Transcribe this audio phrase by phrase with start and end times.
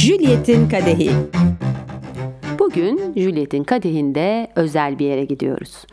[0.00, 1.10] Juliet'in Kadehi
[2.58, 5.84] Bugün Juliet'in kadehinde özel bir yere gidiyoruz.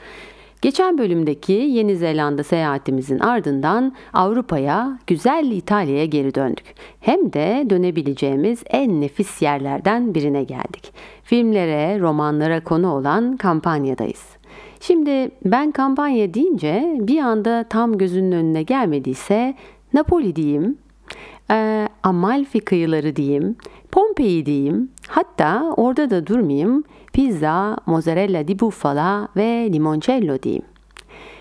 [0.61, 6.65] Geçen bölümdeki Yeni Zelanda seyahatimizin ardından Avrupa'ya, güzel İtalya'ya geri döndük.
[6.99, 10.93] Hem de dönebileceğimiz en nefis yerlerden birine geldik.
[11.23, 14.25] Filmlere, romanlara konu olan kampanyadayız.
[14.79, 19.55] Şimdi ben kampanya deyince bir anda tam gözünün önüne gelmediyse
[19.93, 20.77] Napoli diyeyim,
[22.03, 23.55] Amalfi kıyıları diyeyim,
[23.91, 26.83] Pompei diyeyim, hatta orada da durmayayım,
[27.13, 30.76] pizza, mozzarella di bufala ve limoncello diyeyim.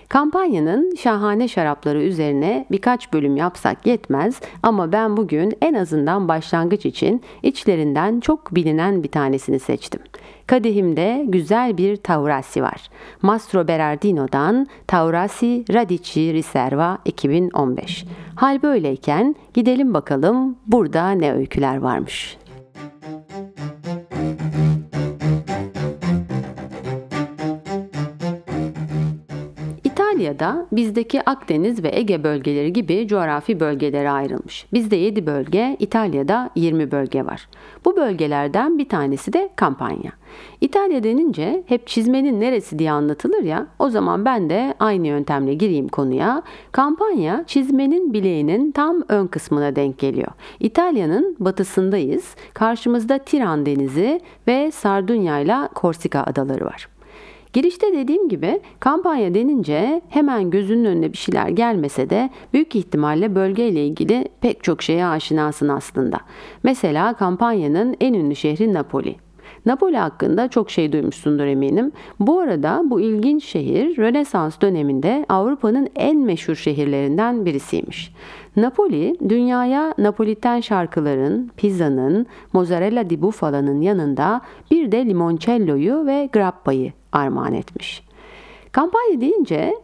[0.09, 7.23] Kampanyanın şahane şarapları üzerine birkaç bölüm yapsak yetmez ama ben bugün en azından başlangıç için
[7.42, 10.01] içlerinden çok bilinen bir tanesini seçtim.
[10.46, 12.88] Kadehimde güzel bir Taurasi var.
[13.23, 18.04] Mastro Berardino'dan Taurasi Radici Riserva 2015.
[18.37, 22.38] Hal böyleyken gidelim bakalım burada ne öyküler varmış.
[30.27, 34.66] İtalya'da bizdeki Akdeniz ve Ege bölgeleri gibi coğrafi bölgelere ayrılmış.
[34.73, 37.49] Bizde 7 bölge, İtalya'da 20 bölge var.
[37.85, 40.13] Bu bölgelerden bir tanesi de Kampanya.
[40.60, 45.88] İtalya denince hep çizmenin neresi diye anlatılır ya, o zaman ben de aynı yöntemle gireyim
[45.88, 46.43] konuya.
[46.73, 50.32] Kampanya çizmenin bileğinin tam ön kısmına denk geliyor.
[50.60, 52.35] İtalya'nın batısındayız.
[52.54, 56.95] Karşımızda Tiran Denizi ve Sardunya ile Korsika adaları var.
[57.57, 63.87] Girişte dediğim gibi kampanya denince hemen gözünün önüne bir şeyler gelmese de büyük ihtimalle bölgeyle
[63.87, 66.16] ilgili pek çok şeye aşinasın aslında.
[66.62, 69.16] Mesela kampanyanın en ünlü şehri Napoli.
[69.66, 71.93] Napoli hakkında çok şey duymuşsundur eminim.
[72.21, 78.12] Bu arada bu ilginç şehir Rönesans döneminde Avrupa'nın en meşhur şehirlerinden birisiymiş.
[78.56, 87.54] Napoli, dünyaya Napoliten şarkıların, pizzanın, mozzarella di bufala'nın yanında bir de limoncello'yu ve grappa'yı armağan
[87.54, 88.02] etmiş.
[88.72, 89.74] Kampanya deyince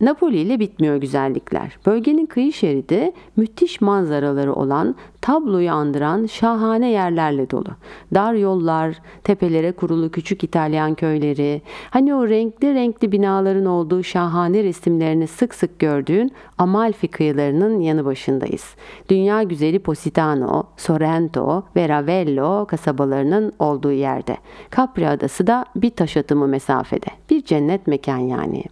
[0.00, 1.78] Napoli ile bitmiyor güzellikler.
[1.86, 7.68] Bölgenin kıyı şeridi müthiş manzaraları olan, tabloyu andıran şahane yerlerle dolu.
[8.14, 15.26] Dar yollar, tepelere kurulu küçük İtalyan köyleri, hani o renkli renkli binaların olduğu şahane resimlerini
[15.26, 18.74] sık sık gördüğün Amalfi kıyılarının yanı başındayız.
[19.08, 24.36] Dünya güzeli Positano, Sorrento ve Ravello kasabalarının olduğu yerde.
[24.76, 27.06] Capri adası da bir taş atımı mesafede.
[27.30, 28.64] Bir cennet mekan yani.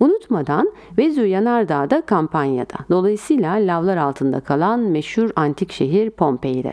[0.00, 2.74] Unutmadan Vezüv Yanardağ da kampanyada.
[2.90, 6.72] Dolayısıyla lavlar altında kalan meşhur antik şehir Pompei'de.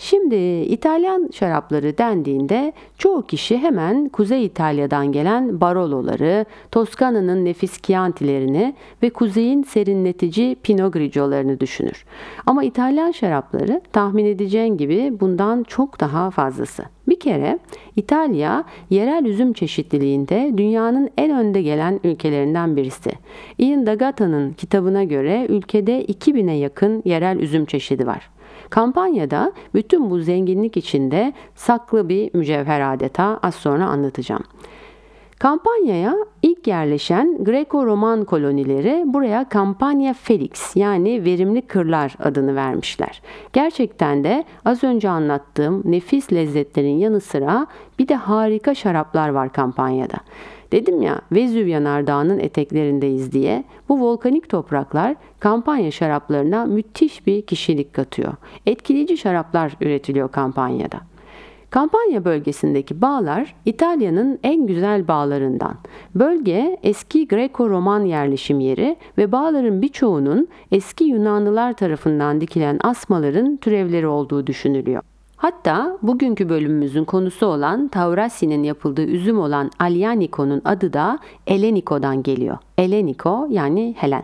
[0.00, 0.36] Şimdi
[0.68, 9.62] İtalyan şarapları dendiğinde çoğu kişi hemen Kuzey İtalya'dan gelen Barolo'ları, Toskana'nın nefis Chianti'lerini ve kuzeyin
[9.62, 12.04] serinletici Pinot Grigio'larını düşünür.
[12.46, 16.84] Ama İtalyan şarapları tahmin edeceğin gibi bundan çok daha fazlası.
[17.08, 17.58] Bir kere
[17.96, 23.10] İtalya yerel üzüm çeşitliliğinde dünyanın en önde gelen ülkelerinden birisi.
[23.58, 28.37] Ian Dagata'nın kitabına göre ülkede 2000'e yakın yerel üzüm çeşidi var.
[28.70, 34.44] Kampanyada bütün bu zenginlik içinde saklı bir mücevher adeta az sonra anlatacağım.
[35.38, 43.22] Kampanyaya ilk yerleşen Greco-Roman kolonileri buraya Kampanya Felix yani verimli kırlar adını vermişler.
[43.52, 47.66] Gerçekten de az önce anlattığım nefis lezzetlerin yanı sıra
[47.98, 50.16] bir de harika şaraplar var kampanyada.
[50.72, 58.32] Dedim ya Vezüv Yanardağı'nın eteklerindeyiz diye bu volkanik topraklar kampanya şaraplarına müthiş bir kişilik katıyor.
[58.66, 61.00] Etkileyici şaraplar üretiliyor kampanyada.
[61.70, 65.74] Kampanya bölgesindeki bağlar İtalya'nın en güzel bağlarından.
[66.14, 74.46] Bölge eski Greko-Roman yerleşim yeri ve bağların birçoğunun eski Yunanlılar tarafından dikilen asmaların türevleri olduğu
[74.46, 75.02] düşünülüyor.
[75.38, 82.58] Hatta bugünkü bölümümüzün konusu olan Taurasi'nin yapıldığı üzüm olan Alianiko'nun adı da Eleniko'dan geliyor.
[82.78, 84.22] Eleniko yani Helen.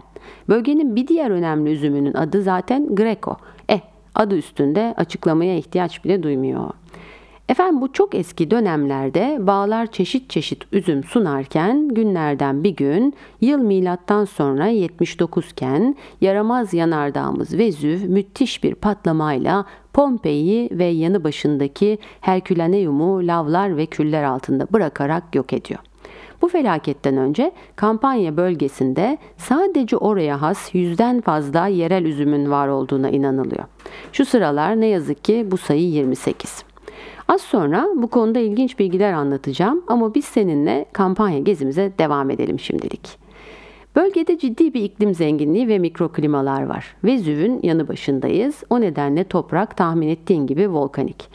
[0.48, 3.36] Bölgenin bir diğer önemli üzümünün adı zaten Greco.
[3.68, 3.80] Eh
[4.14, 6.70] adı üstünde açıklamaya ihtiyaç bile duymuyor.
[7.48, 14.24] Efendim bu çok eski dönemlerde bağlar çeşit çeşit üzüm sunarken günlerden bir gün yıl milattan
[14.24, 23.76] sonra 79 iken yaramaz yanardağımız Vezüv müthiş bir patlamayla Pompei'yi ve yanı başındaki Herkülaneum'u lavlar
[23.76, 25.80] ve küller altında bırakarak yok ediyor.
[26.42, 33.64] Bu felaketten önce kampanya bölgesinde sadece oraya has yüzden fazla yerel üzümün var olduğuna inanılıyor.
[34.12, 36.73] Şu sıralar ne yazık ki bu sayı 28.
[37.28, 43.24] Az sonra bu konuda ilginç bilgiler anlatacağım ama biz seninle kampanya gezimize devam edelim şimdilik.
[43.96, 46.96] Bölgede ciddi bir iklim zenginliği ve mikroklimalar var.
[47.04, 48.62] Vezüv'ün yanı başındayız.
[48.70, 51.28] O nedenle toprak tahmin ettiğin gibi volkanik.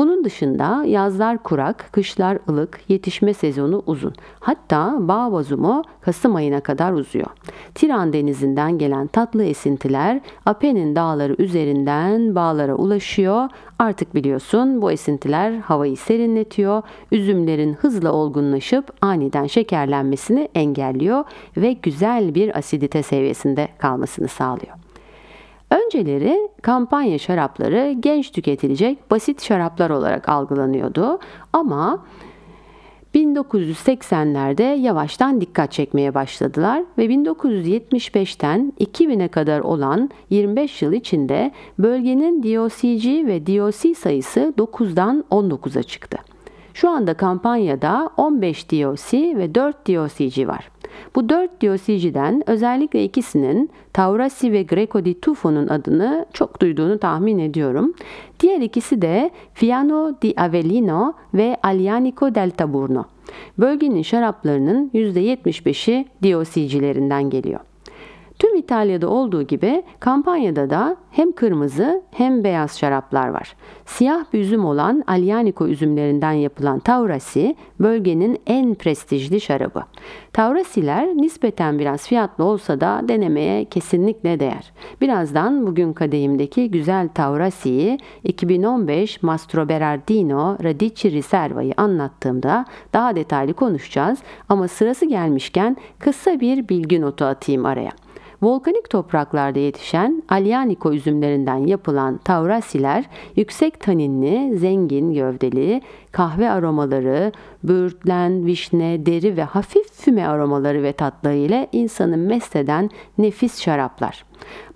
[0.00, 4.12] Bunun dışında yazlar kurak, kışlar ılık, yetişme sezonu uzun.
[4.40, 7.26] Hatta bağ bozumu Kasım ayına kadar uzuyor.
[7.74, 13.48] Tiran denizinden gelen tatlı esintiler Apennin dağları üzerinden bağlara ulaşıyor.
[13.78, 16.82] Artık biliyorsun bu esintiler havayı serinletiyor,
[17.12, 21.24] üzümlerin hızla olgunlaşıp aniden şekerlenmesini engelliyor
[21.56, 24.89] ve güzel bir asidite seviyesinde kalmasını sağlıyor.
[25.70, 31.18] Önceleri kampanya şarapları genç tüketilecek basit şaraplar olarak algılanıyordu
[31.52, 32.04] ama
[33.14, 43.26] 1980'lerde yavaştan dikkat çekmeye başladılar ve 1975'ten 2000'e kadar olan 25 yıl içinde bölgenin DOCG
[43.26, 46.18] ve DOC sayısı 9'dan 19'a çıktı.
[46.74, 50.70] Şu anda kampanyada 15 DOC ve 4 DOCG var.
[51.14, 57.94] Bu dört DOCG'den özellikle ikisinin Taurasi ve Greco di Tufo'nun adını çok duyduğunu tahmin ediyorum.
[58.40, 63.04] Diğer ikisi de Fiano di Avellino ve Alianico del Taburno.
[63.58, 67.60] Bölgenin şaraplarının %75'i DOCG'lerinden geliyor.
[68.40, 73.56] Tüm İtalya'da olduğu gibi kampanyada da hem kırmızı hem beyaz şaraplar var.
[73.86, 79.82] Siyah bir üzüm olan Aglianico üzümlerinden yapılan Taurasi bölgenin en prestijli şarabı.
[80.32, 84.72] Taurasiler nispeten biraz fiyatlı olsa da denemeye kesinlikle değer.
[85.00, 94.68] Birazdan bugün kadehimdeki güzel Taurasi'yi 2015 Mastro Berardino Radici Riserva'yı anlattığımda daha detaylı konuşacağız ama
[94.68, 97.90] sırası gelmişken kısa bir bilgi notu atayım araya.
[98.42, 103.04] Volkanik topraklarda yetişen Alyaniko üzümlerinden yapılan taurasiler
[103.36, 105.82] yüksek taninli, zengin gövdeli,
[106.12, 107.32] kahve aromaları,
[107.64, 114.24] böğürtlen, vişne, deri ve hafif füme aromaları ve tatları ile insanı mest eden nefis şaraplar.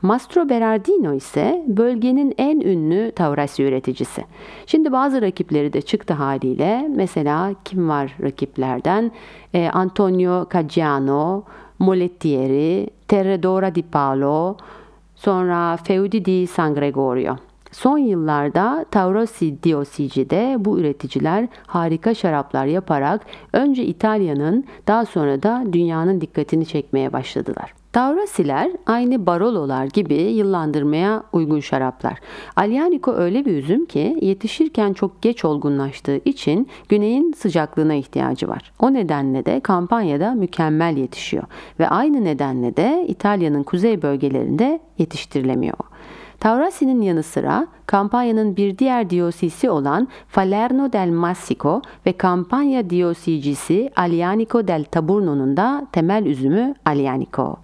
[0.03, 4.25] Mastro Berardino ise bölgenin en ünlü taurasi üreticisi.
[4.67, 6.89] Şimdi bazı rakipleri de çıktı haliyle.
[6.97, 9.13] Mesela kim var rakiplerden?
[9.55, 11.45] E, Antonio Caggiano,
[11.85, 14.57] Molettieri, Terredora di Paolo,
[15.15, 17.37] sonra Feudi di San Gregorio.
[17.71, 23.21] Son yıllarda Taurosi Diosici'de bu üreticiler harika şaraplar yaparak
[23.53, 27.84] önce İtalya'nın daha sonra da dünyanın dikkatini çekmeye başladılar.
[27.95, 32.19] Taurasiler aynı Barololar gibi yıllandırmaya uygun şaraplar.
[32.57, 38.73] Aglianico öyle bir üzüm ki yetişirken çok geç olgunlaştığı için güneyin sıcaklığına ihtiyacı var.
[38.81, 41.43] O nedenle de kampanyada mükemmel yetişiyor
[41.81, 45.79] ve aynı nedenle de İtalya'nın kuzey bölgelerinde yetiştirilemiyor.
[46.41, 54.69] Taurasi'nin yanı sıra kampanyanın bir diğer DOC'si olan Falerno del Massico ve kampanya DOC'cisi Alianico
[54.69, 57.64] del Taburno'nun da temel üzümü Alianico.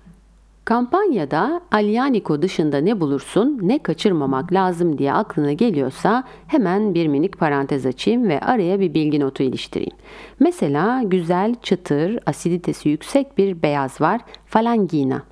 [0.65, 7.87] Kampanyada Aglianico dışında ne bulursun, ne kaçırmamak lazım diye aklına geliyorsa hemen bir minik parantez
[7.87, 9.97] açayım ve araya bir bilgi notu iliştireyim.
[10.41, 15.23] Mesela güzel, çıtır, asiditesi yüksek bir beyaz var, falangina.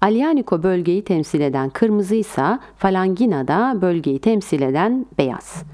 [0.00, 5.64] Aglianico bölgeyi temsil eden kırmızı ise falangina da bölgeyi temsil eden beyaz.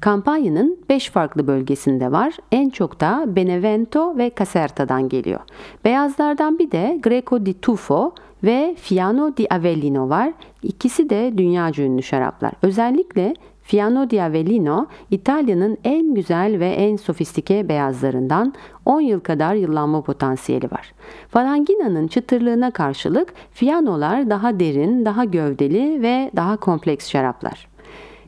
[0.00, 2.36] Kampanyanın 5 farklı bölgesinde var.
[2.52, 5.40] En çok da Benevento ve Caserta'dan geliyor.
[5.84, 8.14] Beyazlardan bir de Greco di Tufo
[8.44, 10.32] ve Fiano di Avellino var.
[10.62, 12.52] İkisi de dünyaca ünlü şaraplar.
[12.62, 18.54] Özellikle Fiano di Avellino İtalya'nın en güzel ve en sofistike beyazlarından
[18.84, 20.92] 10 yıl kadar yıllanma potansiyeli var.
[21.28, 27.73] Falangina'nın çıtırlığına karşılık Fiano'lar daha derin, daha gövdeli ve daha kompleks şaraplar.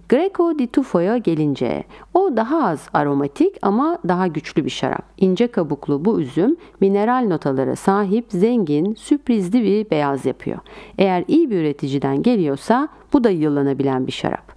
[0.09, 1.85] Greco di Tufo'ya gelince
[2.15, 5.05] o daha az aromatik ama daha güçlü bir şarap.
[5.19, 10.59] İnce kabuklu bu üzüm mineral notalara sahip zengin, sürprizli bir beyaz yapıyor.
[10.99, 14.57] Eğer iyi bir üreticiden geliyorsa bu da yıllanabilen bir şarap.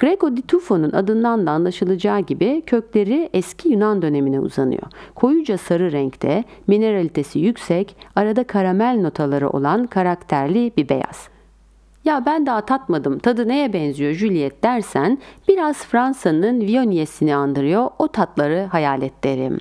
[0.00, 4.82] Greco di Tufo'nun adından da anlaşılacağı gibi kökleri eski Yunan dönemine uzanıyor.
[5.14, 11.35] Koyuca sarı renkte, mineralitesi yüksek, arada karamel notaları olan karakterli bir beyaz.
[12.06, 18.68] Ya ben daha tatmadım tadı neye benziyor Juliet dersen biraz Fransa'nın Viogniès'ini andırıyor o tatları
[18.72, 19.58] hayal et derim.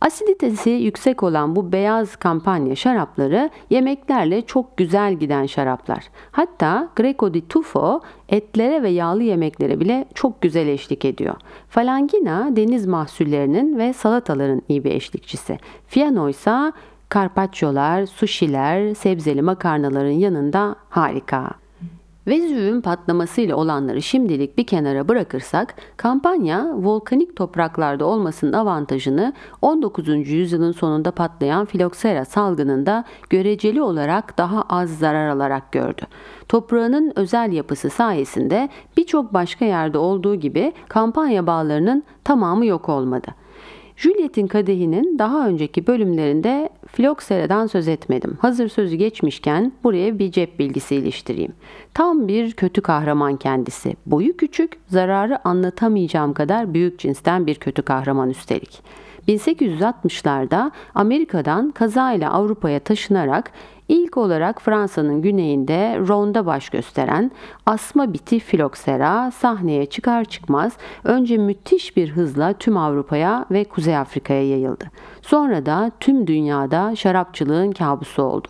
[0.00, 6.04] Asiditesi yüksek olan bu beyaz kampanya şarapları yemeklerle çok güzel giden şaraplar.
[6.32, 11.34] Hatta Greco di Tufo etlere ve yağlı yemeklere bile çok güzel eşlik ediyor.
[11.68, 15.58] Falangina deniz mahsullerinin ve salataların iyi bir eşlikçisi.
[15.86, 16.72] Fiano ise
[17.08, 21.50] Karpacciolar, sushiler, sebzeli makarnaların yanında harika.
[22.26, 30.08] Vezüv'ün patlamasıyla olanları şimdilik bir kenara bırakırsak, kampanya volkanik topraklarda olmasının avantajını 19.
[30.08, 36.02] yüzyılın sonunda patlayan filoksera salgınında göreceli olarak daha az zarar alarak gördü.
[36.48, 43.28] Toprağının özel yapısı sayesinde birçok başka yerde olduğu gibi kampanya bağlarının tamamı yok olmadı.
[43.98, 48.38] Juliet'in kadehinin daha önceki bölümlerinde Filoksera'dan söz etmedim.
[48.40, 51.52] Hazır sözü geçmişken buraya bir cep bilgisi iliştireyim.
[51.94, 53.96] Tam bir kötü kahraman kendisi.
[54.06, 58.82] Boyu küçük, zararı anlatamayacağım kadar büyük cinsten bir kötü kahraman üstelik.
[59.28, 63.52] 1860'larda Amerika'dan kazayla Avrupa'ya taşınarak
[63.88, 67.30] İlk olarak Fransa'nın güneyinde Ron'da baş gösteren
[67.66, 70.72] asma biti Filoksera sahneye çıkar çıkmaz
[71.04, 74.90] önce müthiş bir hızla tüm Avrupa'ya ve Kuzey Afrika'ya yayıldı.
[75.28, 78.48] Sonra da tüm dünyada şarapçılığın kabusu oldu.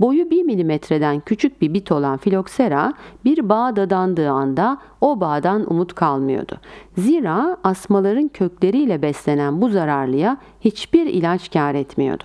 [0.00, 2.94] Boyu 1 milimetreden küçük bir bit olan Filoksera
[3.24, 6.56] bir bağ dadandığı anda o bağdan umut kalmıyordu.
[6.98, 12.24] Zira asmaların kökleriyle beslenen bu zararlıya hiçbir ilaç kar etmiyordu.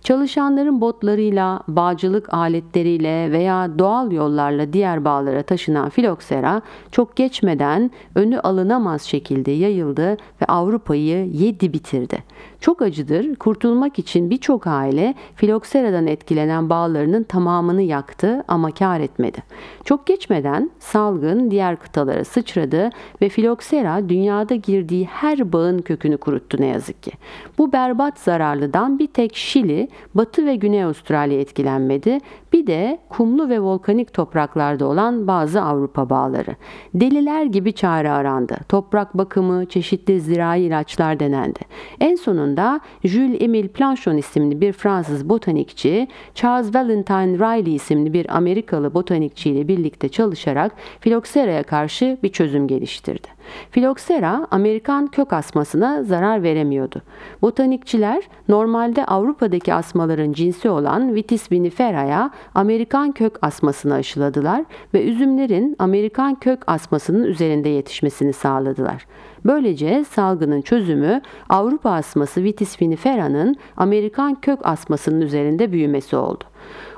[0.00, 9.02] Çalışanların botlarıyla, bağcılık aletleriyle veya doğal yollarla diğer bağlara taşınan filoksera çok geçmeden önü alınamaz
[9.02, 12.18] şekilde yayıldı ve Avrupa'yı yedi bitirdi.
[12.66, 19.38] Çok acıdır, kurtulmak için birçok aile filoksera'dan etkilenen bağlarının tamamını yaktı ama kar etmedi.
[19.84, 22.90] Çok geçmeden salgın diğer kıtalara sıçradı
[23.22, 27.12] ve filoksera dünyada girdiği her bağın kökünü kuruttu ne yazık ki.
[27.58, 32.18] Bu berbat zararlıdan bir tek Şili, Batı ve Güney Avustralya etkilenmedi.
[32.56, 36.56] Bir de kumlu ve volkanik topraklarda olan bazı Avrupa bağları.
[36.94, 38.56] Deliler gibi çare arandı.
[38.68, 41.60] Toprak bakımı, çeşitli zirai ilaçlar denendi.
[42.00, 48.94] En sonunda Jules Emile Planchon isimli bir Fransız botanikçi, Charles Valentine Riley isimli bir Amerikalı
[48.94, 53.36] botanikçi ile birlikte çalışarak filokseraya karşı bir çözüm geliştirdi.
[53.70, 57.02] Filoksera Amerikan kök asmasına zarar veremiyordu.
[57.42, 66.34] Botanikçiler normalde Avrupa'daki asmaların cinsi olan Vitis vinifera'ya Amerikan kök asmasını aşıladılar ve üzümlerin Amerikan
[66.34, 69.06] kök asmasının üzerinde yetişmesini sağladılar.
[69.44, 76.44] Böylece salgının çözümü Avrupa asması Vitis vinifera'nın Amerikan kök asmasının üzerinde büyümesi oldu.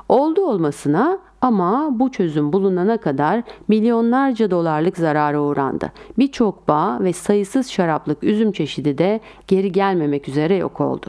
[0.08, 5.92] Oldu olmasına ama bu çözüm bulunana kadar milyonlarca dolarlık zarara uğrandı.
[6.18, 11.06] Birçok bağ ve sayısız şaraplık üzüm çeşidi de geri gelmemek üzere yok oldu.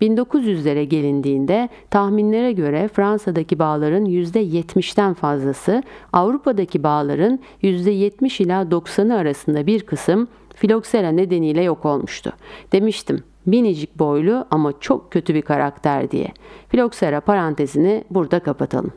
[0.00, 9.80] 1900'lere gelindiğinde tahminlere göre Fransa'daki bağların %70'ten fazlası, Avrupa'daki bağların %70 ila 90'ı arasında bir
[9.80, 12.32] kısım filoksera nedeniyle yok olmuştu.
[12.72, 16.32] Demiştim minicik boylu ama çok kötü bir karakter diye.
[16.68, 18.92] Filoksera parantezini burada kapatalım.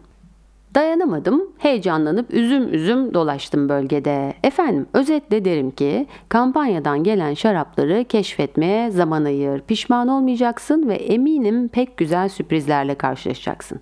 [0.75, 4.33] Dayanamadım, heyecanlanıp üzüm üzüm dolaştım bölgede.
[4.43, 9.61] Efendim, özetle derim ki kampanyadan gelen şarapları keşfetmeye zaman ayır.
[9.61, 13.79] Pişman olmayacaksın ve eminim pek güzel sürprizlerle karşılaşacaksın.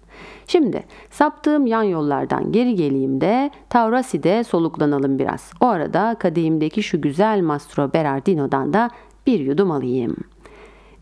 [0.47, 5.51] Şimdi saptığım yan yollardan geri geleyim de Taurasi'de soluklanalım biraz.
[5.61, 8.89] O arada kadehimdeki şu güzel Mastro Berardino'dan da
[9.27, 10.15] bir yudum alayım.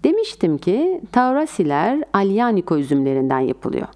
[0.03, 3.87] Demiştim ki Taurasiler Aglianico üzümlerinden yapılıyor.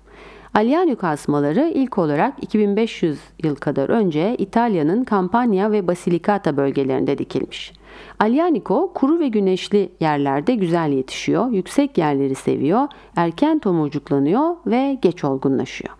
[0.53, 7.73] Aglianico asmaları ilk olarak 2500 yıl kadar önce İtalya'nın Campania ve Basilicata bölgelerinde dikilmiş.
[8.19, 15.93] Aglianico kuru ve güneşli yerlerde güzel yetişiyor, yüksek yerleri seviyor, erken tomurcuklanıyor ve geç olgunlaşıyor.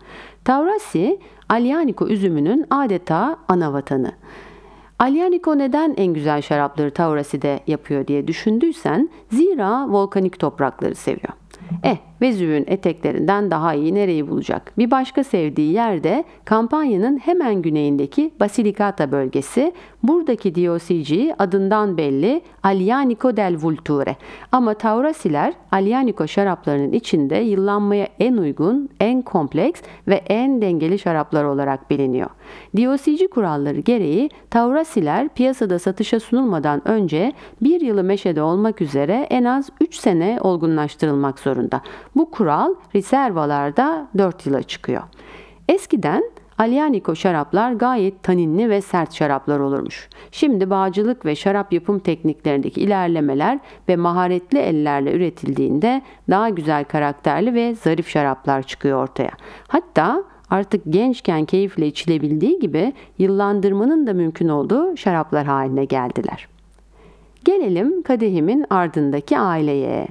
[0.44, 4.12] Taurasi, Aglianico üzümünün adeta ana vatanı.
[4.98, 11.32] Aglianico neden en güzel şarapları Taurasi'de yapıyor diye düşündüysen zira volkanik toprakları seviyor.
[11.82, 14.72] Eh, Vezüv'ün eteklerinden daha iyi nereyi bulacak?
[14.78, 19.72] Bir başka sevdiği yerde kampanyanın hemen güneyindeki Basilicata bölgesi.
[20.02, 24.16] Buradaki DOCG adından belli Aglianico del Vulture.
[24.52, 31.90] Ama Taurasiler Aglianico şaraplarının içinde yıllanmaya en uygun, en kompleks ve en dengeli şaraplar olarak
[31.90, 32.30] biliniyor.
[32.76, 39.70] DOCG kuralları gereği Taurasiler piyasada satışa sunulmadan önce bir yılı meşede olmak üzere en az
[39.80, 41.82] 3 sene olgunlaştırılmak zorunda.
[42.16, 45.02] Bu kural rezervalarda 4 yıla çıkıyor.
[45.68, 46.22] Eskiden
[46.60, 50.08] Aglianico şaraplar gayet taninli ve sert şaraplar olurmuş.
[50.32, 57.74] Şimdi bağcılık ve şarap yapım tekniklerindeki ilerlemeler ve maharetli ellerle üretildiğinde daha güzel karakterli ve
[57.74, 59.30] zarif şaraplar çıkıyor ortaya.
[59.68, 66.48] Hatta artık gençken keyifle içilebildiği gibi yıllandırmanın da mümkün olduğu şaraplar haline geldiler.
[67.44, 70.08] Gelelim kadehimin ardındaki aileye.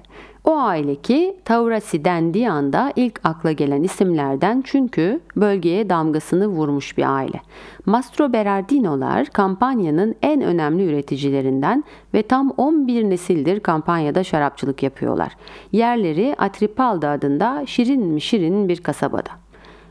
[0.50, 7.16] O aile ki Taurasi dendiği anda ilk akla gelen isimlerden çünkü bölgeye damgasını vurmuş bir
[7.16, 7.42] aile.
[7.86, 15.36] Mastro Berardino'lar kampanyanın en önemli üreticilerinden ve tam 11 nesildir kampanyada şarapçılık yapıyorlar.
[15.72, 19.32] Yerleri Atripalda adında şirin mi şirin bir kasabada.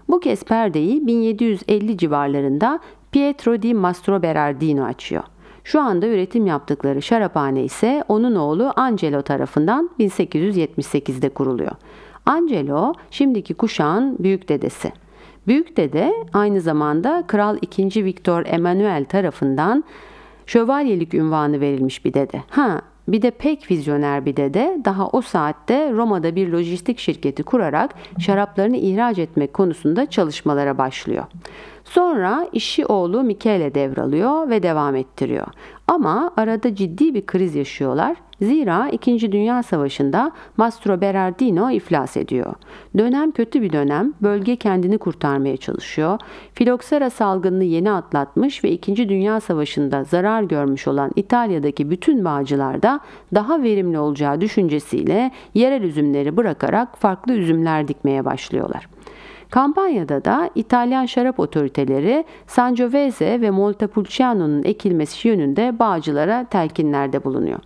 [0.09, 2.81] Bu kez perdeyi 1750 civarlarında
[3.13, 5.25] Pietro di Mastro Berardino açıyor.
[5.69, 11.73] Şu anda üretim yaptıkları şaraphane ise onun oğlu Angelo tarafından 1878'de kuruluyor.
[12.27, 14.93] Angelo şimdiki kuşağın büyük dedesi.
[15.47, 18.05] Büyük dede aynı zamanda Kral II.
[18.05, 19.85] Viktor Emanuel tarafından
[20.47, 22.43] şövalyelik ünvanı verilmiş bir dede.
[22.51, 27.95] Ha bir de pek vizyoner bir dede daha o saatte Roma'da bir lojistik şirketi kurarak
[28.19, 31.25] şaraplarını ihraç etmek konusunda çalışmalara başlıyor.
[31.85, 35.47] Sonra işi oğlu Michele devralıyor ve devam ettiriyor.
[35.87, 38.17] Ama arada ciddi bir kriz yaşıyorlar.
[38.43, 39.33] Zira 2.
[39.33, 42.55] Dünya Savaşı'nda Mastro Berardino iflas ediyor.
[42.99, 44.15] Dönem kötü bir dönem.
[44.23, 46.19] Bölge kendini kurtarmaya çalışıyor.
[46.55, 49.09] Filoksera salgınını yeni atlatmış ve 2.
[49.09, 53.01] Dünya Savaşı'nda zarar görmüş olan İtalya'daki bütün bağcılar da
[53.35, 58.89] daha verimli olacağı düşüncesiyle yerel üzümleri bırakarak farklı üzümler dikmeye başlıyorlar.
[59.51, 67.59] Kampanyada da İtalyan şarap otoriteleri Sangiovese ve Montepulciano'nun ekilmesi yönünde bağcılara telkinlerde bulunuyor.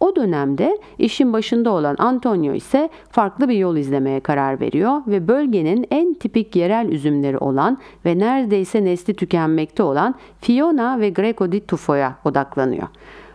[0.00, 5.86] O dönemde işin başında olan Antonio ise farklı bir yol izlemeye karar veriyor ve bölgenin
[5.90, 12.16] en tipik yerel üzümleri olan ve neredeyse nesli tükenmekte olan Fiona ve Greco di Tufo'ya
[12.24, 12.88] odaklanıyor.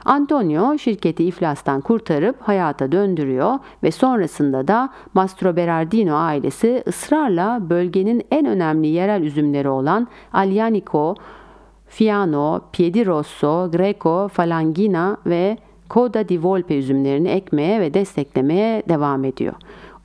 [0.05, 8.45] Antonio şirketi iflastan kurtarıp hayata döndürüyor ve sonrasında da Mastro Berardino ailesi ısrarla bölgenin en
[8.45, 11.15] önemli yerel üzümleri olan Aglianico,
[11.87, 15.57] Fiano, Piedirosso, Greco, Falangina ve
[15.89, 19.53] Coda di Volpe üzümlerini ekmeye ve desteklemeye devam ediyor.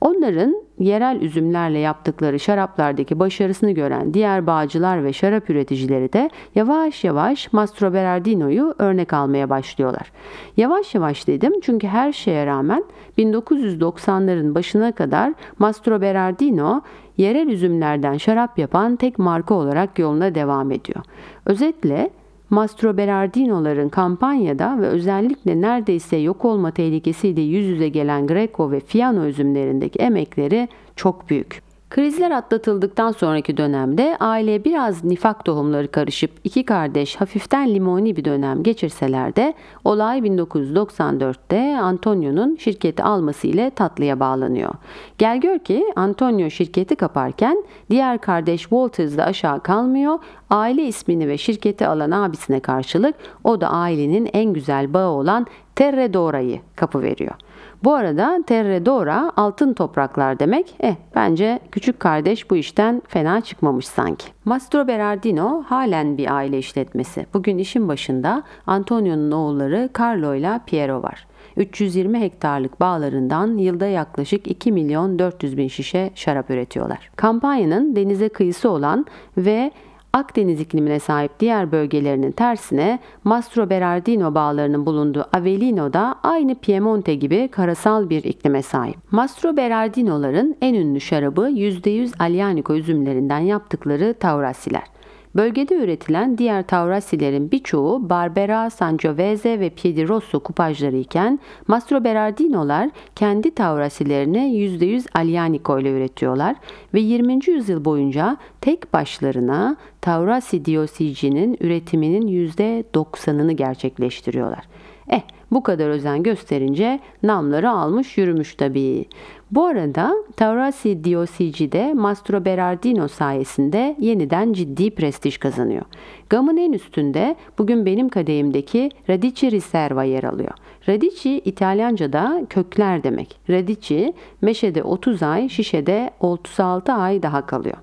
[0.01, 7.53] Onların yerel üzümlerle yaptıkları şaraplardaki başarısını gören diğer bağcılar ve şarap üreticileri de yavaş yavaş
[7.53, 10.11] Mastro Berardino'yu örnek almaya başlıyorlar.
[10.57, 12.83] Yavaş yavaş dedim çünkü her şeye rağmen
[13.17, 16.81] 1990'ların başına kadar Mastro Berardino
[17.17, 21.05] yerel üzümlerden şarap yapan tek marka olarak yoluna devam ediyor.
[21.45, 22.09] Özetle
[22.49, 29.25] Mastro Berardino'ların kampanyada ve özellikle neredeyse yok olma tehlikesiyle yüz yüze gelen Greco ve Fiano
[29.25, 31.64] üzümlerindeki emekleri çok büyük.
[31.95, 38.63] Krizler atlatıldıktan sonraki dönemde aileye biraz nifak tohumları karışıp iki kardeş hafiften limoni bir dönem
[38.63, 39.53] geçirseler de
[39.83, 44.73] olay 1994'te Antonio'nun şirketi alması ile tatlıya bağlanıyor.
[45.17, 50.19] Gel gör ki Antonio şirketi kaparken diğer kardeş Walters da aşağı kalmıyor.
[50.49, 56.13] Aile ismini ve şirketi alan abisine karşılık o da ailenin en güzel bağı olan Terre
[56.13, 57.35] Dora'yı kapı veriyor.
[57.83, 60.75] Bu arada Terre Dora altın topraklar demek.
[60.79, 64.27] Eh bence küçük kardeş bu işten fena çıkmamış sanki.
[64.45, 67.25] Mastro Berardino halen bir aile işletmesi.
[67.33, 71.27] Bugün işin başında Antonio'nun oğulları Carlo ile Piero var.
[71.57, 77.11] 320 hektarlık bağlarından yılda yaklaşık 2 milyon 400 bin şişe şarap üretiyorlar.
[77.15, 79.05] Kampanyanın denize kıyısı olan
[79.37, 79.71] ve
[80.15, 87.47] Akdeniz iklimine sahip diğer bölgelerinin tersine Mastro Berardino bağlarının bulunduğu Avellino da aynı Piemonte gibi
[87.47, 88.95] karasal bir iklime sahip.
[89.11, 94.94] Mastro Berardino'ların en ünlü şarabı %100 Aglianico üzümlerinden yaptıkları Taurasiler.
[95.35, 104.37] Bölgede üretilen diğer Taurasilerin birçoğu Barbera, Sangiovese ve Piedirosso kupajları iken Mastro Berardino'lar kendi Taurasilerini
[104.37, 106.55] %100 Aglianico ile üretiyorlar
[106.93, 107.39] ve 20.
[107.47, 114.63] yüzyıl boyunca tek başlarına Taurasi Diosici'nin üretiminin %90'ını gerçekleştiriyorlar.
[115.09, 115.21] Eh
[115.51, 119.05] bu kadar özen gösterince namları almış yürümüş tabii.
[119.51, 125.85] Bu arada Taurasi Diosici'de Mastro Berardino sayesinde yeniden ciddi prestij kazanıyor.
[126.29, 130.51] Gamın en üstünde bugün benim kadehimdeki Radici Riserva yer alıyor.
[130.89, 133.39] Radici İtalyanca'da kökler demek.
[133.49, 137.77] Radici meşede 30 ay, şişede 36 ay daha kalıyor.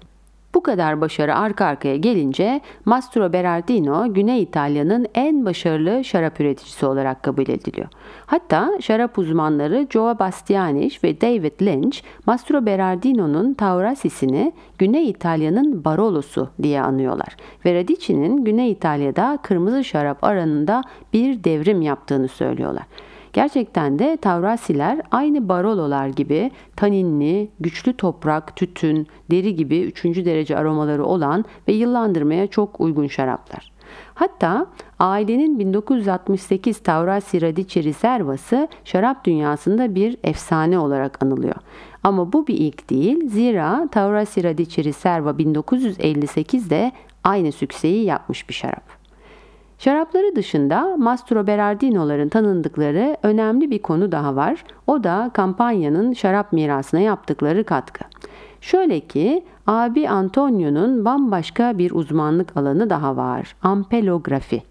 [0.54, 7.22] Bu kadar başarı arka arkaya gelince Mastro Berardino Güney İtalya'nın en başarılı şarap üreticisi olarak
[7.22, 7.88] kabul ediliyor.
[8.26, 16.82] Hatta şarap uzmanları Joe Bastianich ve David Lynch Mastro Berardino'nun Taurasis'ini Güney İtalya'nın Barolo'su diye
[16.82, 17.36] anıyorlar.
[17.64, 22.84] Ve Radici'nin Güney İtalya'da kırmızı şarap aranında bir devrim yaptığını söylüyorlar.
[23.32, 31.04] Gerçekten de Tavrasiler aynı Barololar gibi taninli, güçlü toprak, tütün, deri gibi üçüncü derece aromaları
[31.04, 33.72] olan ve yıllandırmaya çok uygun şaraplar.
[34.14, 34.66] Hatta
[34.98, 41.54] Ailenin 1968 Taurasi Radici Riservası şarap dünyasında bir efsane olarak anılıyor.
[42.04, 43.28] Ama bu bir ilk değil.
[43.28, 46.92] Zira Taurasi Radici Riserva 1958'de
[47.24, 49.01] aynı sükseyi yapmış bir şarap.
[49.84, 54.64] Şarapları dışında Mastro Berardino'ların tanındıkları önemli bir konu daha var.
[54.86, 58.04] O da kampanyanın şarap mirasına yaptıkları katkı.
[58.60, 63.56] Şöyle ki abi Antonio'nun bambaşka bir uzmanlık alanı daha var.
[63.62, 64.62] Ampelografi.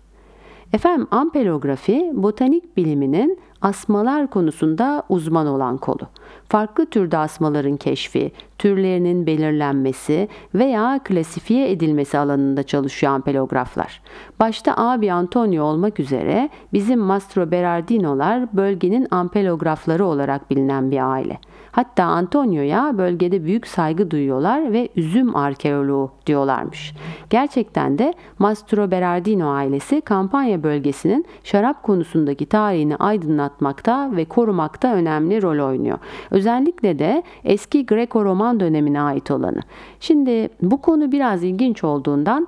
[0.74, 6.08] Efendim ampelografi botanik biliminin asmalar konusunda uzman olan kolu.
[6.50, 14.02] Farklı türde asmaların keşfi, türlerinin belirlenmesi veya klasifiye edilmesi alanında çalışıyor ampelograflar.
[14.40, 21.40] Başta abi Antonio olmak üzere bizim Mastro Berardino'lar bölgenin ampelografları olarak bilinen bir aile.
[21.72, 26.94] Hatta Antonio'ya bölgede büyük saygı duyuyorlar ve üzüm arkeoloğu diyorlarmış.
[27.30, 35.68] Gerçekten de Mastro Berardino ailesi kampanya bölgesinin şarap konusundaki tarihini aydınlatmakta ve korumakta önemli rol
[35.68, 36.00] oynuyor.
[36.32, 39.60] Özellikle de eski Greco-Roman dönemine ait olanı.
[40.00, 42.48] Şimdi bu konu biraz ilginç olduğundan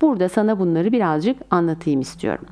[0.00, 2.44] burada sana bunları birazcık anlatayım istiyorum.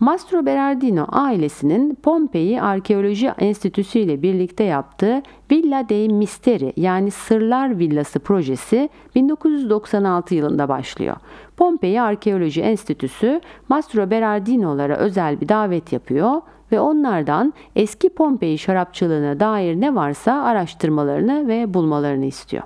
[0.00, 8.18] Mastro Berardino ailesinin Pompei Arkeoloji Enstitüsü ile birlikte yaptığı Villa dei Misteri yani Sırlar Villası
[8.18, 11.16] projesi 1996 yılında başlıyor.
[11.56, 16.40] Pompei Arkeoloji Enstitüsü Mastro Berardino'lara özel bir davet yapıyor
[16.72, 22.62] ve onlardan eski Pompei şarapçılığına dair ne varsa araştırmalarını ve bulmalarını istiyor.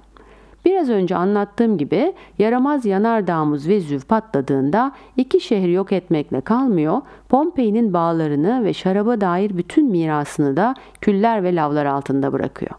[0.65, 8.65] Biraz önce anlattığım gibi yaramaz yanardağımız Vezüv patladığında iki şehri yok etmekle kalmıyor, Pompei'nin bağlarını
[8.65, 12.73] ve şaraba dair bütün mirasını da küller ve lavlar altında bırakıyor.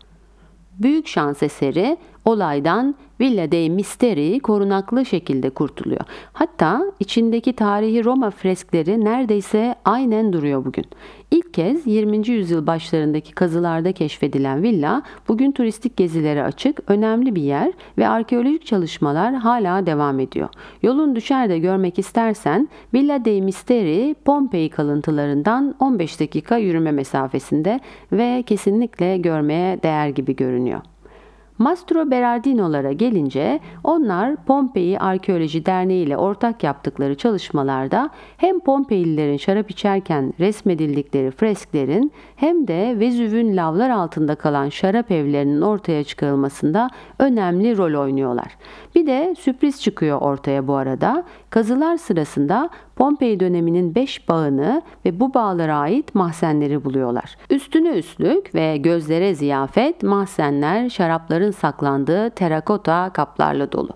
[0.80, 6.02] Büyük şans eseri olaydan Villa dei Misteri korunaklı şekilde kurtuluyor.
[6.34, 10.86] Hatta içindeki tarihi Roma freskleri neredeyse aynen duruyor bugün.
[11.32, 12.30] İlk kez 20.
[12.30, 19.36] yüzyıl başlarındaki kazılarda keşfedilen villa bugün turistik gezilere açık, önemli bir yer ve arkeolojik çalışmalar
[19.36, 20.50] hala devam ediyor.
[20.82, 27.80] Yolun düşer de görmek istersen Villa dei Misteri Pompei kalıntılarından 15 dakika yürüme mesafesinde
[28.12, 30.82] ve kesinlikle görmeye değer gibi görünüyor.
[31.64, 40.34] Mastro Berardino'lara gelince onlar Pompei Arkeoloji Derneği ile ortak yaptıkları çalışmalarda hem Pompeililerin şarap içerken
[40.40, 48.58] resmedildikleri fresklerin hem de Vezüv'ün lavlar altında kalan şarap evlerinin ortaya çıkarılmasında önemli rol oynuyorlar.
[48.96, 51.24] Bir de sürpriz çıkıyor ortaya bu arada.
[51.50, 57.38] Kazılar sırasında Pompei döneminin beş bağını ve bu bağlara ait mahzenleri buluyorlar.
[57.50, 63.90] Üstüne üstlük ve gözlere ziyafet mahzenler şarapların saklandığı terakota kaplarla dolu.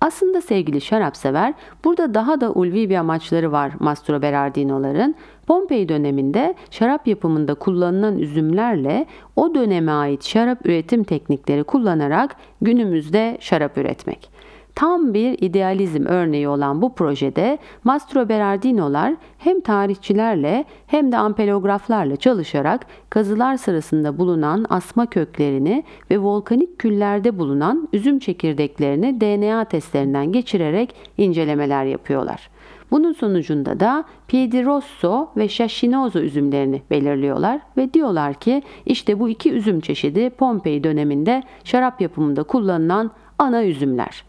[0.00, 5.14] Aslında sevgili şarapsever, burada daha da ulvi bir amaçları var Mastro Berardino'ların.
[5.46, 13.78] Pompei döneminde şarap yapımında kullanılan üzümlerle o döneme ait şarap üretim teknikleri kullanarak günümüzde şarap
[13.78, 14.35] üretmek.
[14.76, 22.86] Tam bir idealizm örneği olan bu projede Mastro Berardino'lar hem tarihçilerle hem de ampelograflarla çalışarak
[23.10, 31.84] kazılar sırasında bulunan asma köklerini ve volkanik küllerde bulunan üzüm çekirdeklerini DNA testlerinden geçirerek incelemeler
[31.84, 32.50] yapıyorlar.
[32.90, 39.80] Bunun sonucunda da Piedirosso ve Shashinozo üzümlerini belirliyorlar ve diyorlar ki işte bu iki üzüm
[39.80, 44.24] çeşidi Pompei döneminde şarap yapımında kullanılan ana üzümler.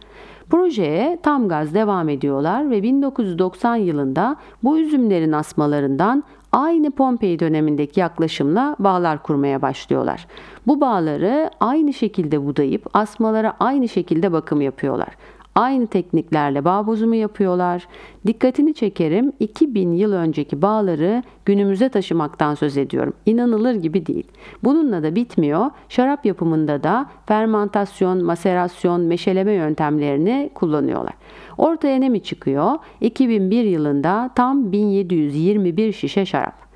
[0.50, 8.76] Projeye tam gaz devam ediyorlar ve 1990 yılında bu üzümlerin asmalarından aynı Pompei dönemindeki yaklaşımla
[8.80, 10.28] bağlar kurmaya başlıyorlar.
[10.68, 15.10] Bu bağları aynı şekilde budayıp asmalara aynı şekilde bakım yapıyorlar.
[15.58, 17.88] Aynı tekniklerle bağ bozumu yapıyorlar.
[18.28, 23.14] Dikkatini çekerim 2000 yıl önceki bağları günümüze taşımaktan söz ediyorum.
[23.26, 24.28] İnanılır gibi değil.
[24.64, 25.66] Bununla da bitmiyor.
[25.90, 31.14] Şarap yapımında da fermentasyon, maserasyon, meşeleme yöntemlerini kullanıyorlar.
[31.58, 32.72] Ortaya ne mi çıkıyor?
[33.02, 36.67] 2001 yılında tam 1721 şişe şarap.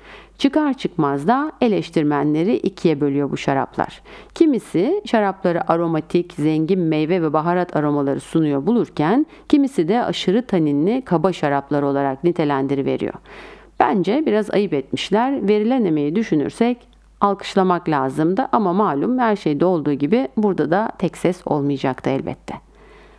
[0.42, 4.02] Çıkar çıkmaz da eleştirmenleri ikiye bölüyor bu şaraplar.
[4.34, 11.32] Kimisi şarapları aromatik, zengin meyve ve baharat aromaları sunuyor bulurken kimisi de aşırı taninli kaba
[11.32, 13.14] şaraplar olarak nitelendiriveriyor.
[13.80, 15.48] Bence biraz ayıp etmişler.
[15.48, 16.78] Verilen emeği düşünürsek
[17.20, 22.71] alkışlamak lazımdı ama malum her şeyde olduğu gibi burada da tek ses olmayacaktı elbette.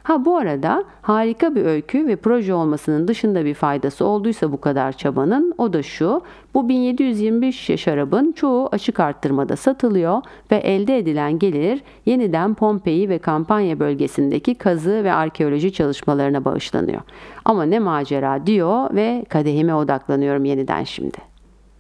[0.04, 4.92] Ha bu arada harika bir öykü ve proje olmasının dışında bir faydası olduysa bu kadar
[4.92, 6.22] çabanın o da şu.
[6.54, 13.20] Bu 1725 şişe şarabın çoğu açık arttırmada satılıyor ve elde edilen gelir yeniden Pompei ve
[13.20, 17.02] Kampanya bölgesindeki kazı ve arkeoloji çalışmalarına bağışlanıyor.
[17.46, 21.33] Ama ne macera diyor ve kadehime odaklanıyorum yeniden şimdi.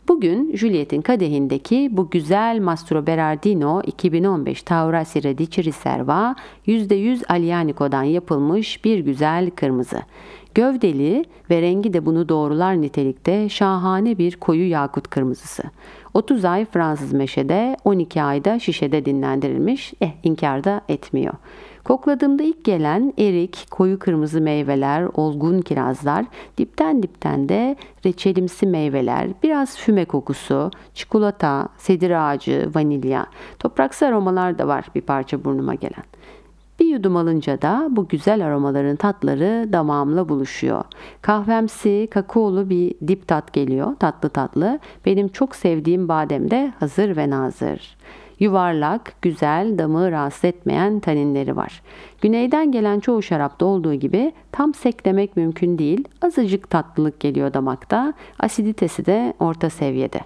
[0.07, 6.35] Bugün Juliet'in kadehindeki bu güzel Mastro Berardino 2015 Taurasi Radici Riserva
[6.67, 10.01] %100 Alianico'dan yapılmış bir güzel kırmızı.
[10.55, 15.63] Gövdeli ve rengi de bunu doğrular nitelikte şahane bir koyu yakut kırmızısı.
[16.13, 19.93] 30 ay Fransız meşede, 12 ayda şişede dinlendirilmiş.
[20.01, 21.33] Eh inkar da etmiyor.
[21.83, 26.25] Kokladığımda ilk gelen erik, koyu kırmızı meyveler, olgun kirazlar,
[26.57, 33.25] dipten dipten de reçelimsi meyveler, biraz füme kokusu, çikolata, sedir ağacı, vanilya,
[33.59, 36.03] topraksı aromalar da var bir parça burnuma gelen.
[36.79, 40.83] Bir yudum alınca da bu güzel aromaların tatları damağımla buluşuyor.
[41.21, 44.79] Kahvemsi, kakaolu bir dip tat geliyor, tatlı tatlı.
[45.05, 47.97] Benim çok sevdiğim badem de hazır ve nazır.
[48.39, 51.81] Yuvarlak, güzel, damı rahatsız etmeyen taninleri var.
[52.21, 56.07] Güneyden gelen çoğu şarapta olduğu gibi tam seklemek mümkün değil.
[56.21, 58.13] Azıcık tatlılık geliyor damakta.
[58.39, 60.19] Asiditesi de orta seviyede.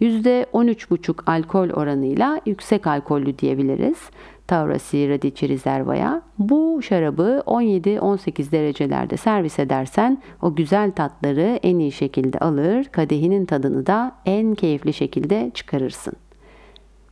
[0.00, 3.98] %13,5 alkol oranıyla yüksek alkollü diyebiliriz.
[4.46, 6.22] Taurasi Radici Riserva'ya.
[6.38, 13.86] Bu şarabı 17-18 derecelerde servis edersen o güzel tatları en iyi şekilde alır, kadehinin tadını
[13.86, 16.14] da en keyifli şekilde çıkarırsın.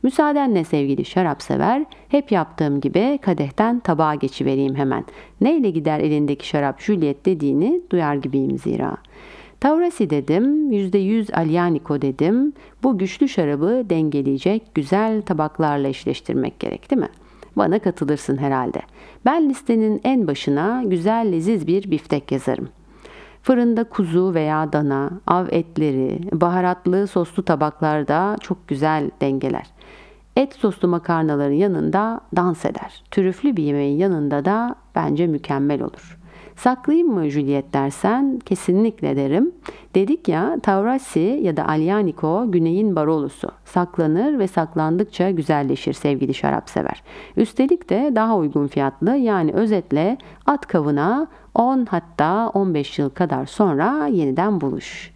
[0.03, 5.05] Müsaadenle sevgili şarap sever, hep yaptığım gibi kadehten tabağa geçivereyim hemen.
[5.41, 8.97] Neyle gider elindeki şarap Juliet dediğini duyar gibiyim zira.
[9.59, 12.53] Taurasi dedim, %100 Aglianico dedim.
[12.83, 17.09] Bu güçlü şarabı dengeleyecek güzel tabaklarla eşleştirmek gerek değil mi?
[17.55, 18.81] Bana katılırsın herhalde.
[19.25, 22.69] Ben listenin en başına güzel leziz bir biftek yazarım.
[23.43, 29.65] Fırında kuzu veya dana, av etleri, baharatlı soslu tabaklarda çok güzel dengeler.
[30.35, 33.03] Et soslu makarnaların yanında dans eder.
[33.11, 36.17] Türüflü bir yemeğin yanında da bence mükemmel olur.
[36.55, 39.51] Saklayayım mı Juliet dersen kesinlikle derim.
[39.95, 43.51] Dedik ya Taurasi ya da Aglianico güneyin barolusu.
[43.65, 47.03] Saklanır ve saklandıkça güzelleşir sevgili şarap sever.
[47.37, 54.07] Üstelik de daha uygun fiyatlı yani özetle at kavına 10 hatta 15 yıl kadar sonra
[54.07, 55.13] yeniden buluş.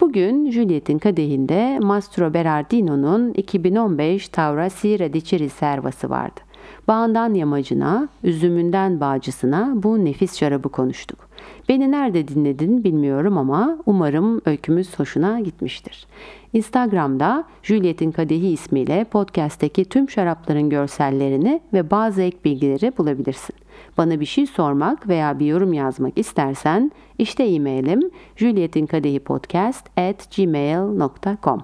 [0.00, 6.40] Bugün Juliet'in kadehinde Mastro Berardino'nun 2015 Taurasi Radici Riservası vardı.
[6.88, 11.28] Bağından yamacına, üzümünden bağcısına bu nefis şarabı konuştuk.
[11.68, 16.06] Beni nerede dinledin bilmiyorum ama umarım öykümüz hoşuna gitmiştir.
[16.52, 23.56] Instagram'da Juliet'in Kadehi ismiyle podcast'teki tüm şarapların görsellerini ve bazı ek bilgileri bulabilirsin.
[23.98, 31.62] Bana bir şey sormak veya bir yorum yazmak istersen işte e-mailim julietinkadehipodcast at gmail.com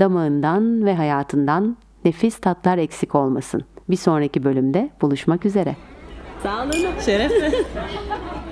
[0.00, 3.64] Damağından ve hayatından nefis tatlar eksik olmasın.
[3.90, 5.76] Bir sonraki bölümde buluşmak üzere.
[6.42, 7.00] Sağ olun.
[7.06, 7.52] Şerefle.